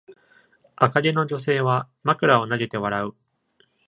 [0.77, 3.13] 赤毛の女性は枕を投げて笑う。